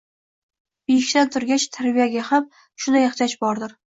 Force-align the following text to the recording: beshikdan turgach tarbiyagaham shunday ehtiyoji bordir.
beshikdan 0.91 1.29
turgach 1.35 1.67
tarbiyagaham 1.77 2.49
shunday 2.85 3.07
ehtiyoji 3.11 3.41
bordir. 3.45 3.77